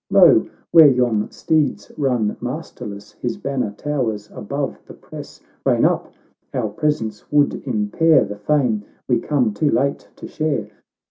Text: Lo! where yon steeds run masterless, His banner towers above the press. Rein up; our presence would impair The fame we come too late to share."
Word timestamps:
Lo! 0.09 0.47
where 0.71 0.87
yon 0.87 1.29
steeds 1.29 1.91
run 1.95 2.35
masterless, 2.41 3.11
His 3.21 3.37
banner 3.37 3.69
towers 3.77 4.31
above 4.33 4.79
the 4.87 4.95
press. 4.95 5.39
Rein 5.63 5.85
up; 5.85 6.11
our 6.55 6.69
presence 6.69 7.31
would 7.31 7.53
impair 7.67 8.25
The 8.25 8.37
fame 8.37 8.83
we 9.07 9.19
come 9.19 9.53
too 9.53 9.69
late 9.69 10.09
to 10.15 10.27
share." 10.27 10.69